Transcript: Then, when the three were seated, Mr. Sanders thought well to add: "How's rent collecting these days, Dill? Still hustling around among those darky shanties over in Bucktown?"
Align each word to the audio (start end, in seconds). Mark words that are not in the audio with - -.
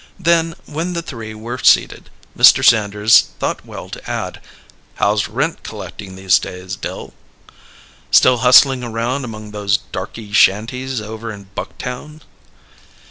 Then, 0.19 0.55
when 0.65 0.93
the 0.93 1.03
three 1.03 1.35
were 1.35 1.59
seated, 1.59 2.09
Mr. 2.35 2.65
Sanders 2.65 3.25
thought 3.37 3.63
well 3.67 3.87
to 3.89 4.09
add: 4.09 4.41
"How's 4.95 5.27
rent 5.27 5.61
collecting 5.61 6.15
these 6.15 6.39
days, 6.39 6.75
Dill? 6.75 7.13
Still 8.09 8.37
hustling 8.37 8.83
around 8.83 9.25
among 9.25 9.51
those 9.51 9.77
darky 9.77 10.33
shanties 10.33 11.01
over 11.01 11.31
in 11.31 11.49
Bucktown?" 11.55 12.23